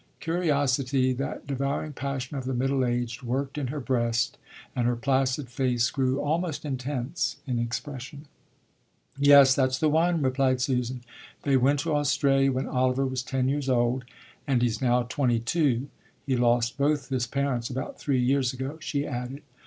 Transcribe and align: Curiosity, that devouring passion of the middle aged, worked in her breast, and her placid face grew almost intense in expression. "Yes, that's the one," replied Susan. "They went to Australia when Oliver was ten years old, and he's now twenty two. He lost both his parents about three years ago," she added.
Curiosity, 0.19 1.13
that 1.13 1.45
devouring 1.45 1.93
passion 1.93 2.35
of 2.35 2.45
the 2.45 2.55
middle 2.55 2.83
aged, 2.83 3.21
worked 3.21 3.55
in 3.59 3.67
her 3.67 3.79
breast, 3.79 4.39
and 4.75 4.87
her 4.87 4.95
placid 4.95 5.47
face 5.47 5.91
grew 5.91 6.19
almost 6.19 6.65
intense 6.65 7.35
in 7.45 7.59
expression. 7.59 8.25
"Yes, 9.19 9.53
that's 9.53 9.77
the 9.77 9.89
one," 9.89 10.23
replied 10.23 10.59
Susan. 10.59 11.01
"They 11.43 11.55
went 11.55 11.81
to 11.81 11.93
Australia 11.93 12.51
when 12.51 12.65
Oliver 12.67 13.05
was 13.05 13.21
ten 13.21 13.47
years 13.47 13.69
old, 13.69 14.03
and 14.47 14.63
he's 14.63 14.81
now 14.81 15.03
twenty 15.03 15.37
two. 15.39 15.89
He 16.25 16.35
lost 16.35 16.79
both 16.79 17.09
his 17.09 17.27
parents 17.27 17.69
about 17.69 17.99
three 17.99 18.23
years 18.23 18.53
ago," 18.53 18.79
she 18.81 19.05
added. 19.05 19.43